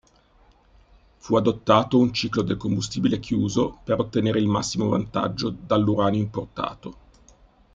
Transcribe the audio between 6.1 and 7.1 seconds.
importato.